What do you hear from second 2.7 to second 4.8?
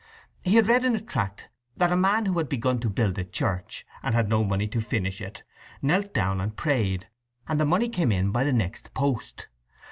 to build a church, and had no money